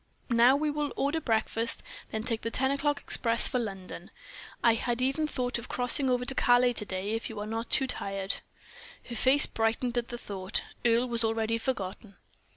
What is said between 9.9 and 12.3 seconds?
at the thought Earle was already forgotten.